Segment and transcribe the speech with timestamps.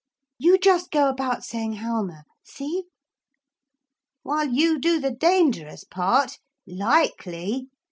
[0.45, 2.85] You just go about saying "Halma!" see?'
[4.23, 6.39] 'While you do the dangerous part?
[6.65, 7.69] Likely!'